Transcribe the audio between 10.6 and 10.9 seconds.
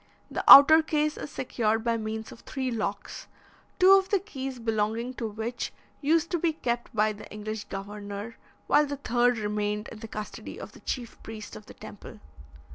the